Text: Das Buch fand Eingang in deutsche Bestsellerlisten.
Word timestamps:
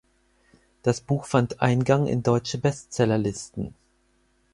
Das 0.81 0.99
Buch 0.99 1.25
fand 1.25 1.61
Eingang 1.61 2.07
in 2.07 2.23
deutsche 2.23 2.57
Bestsellerlisten. 2.57 3.75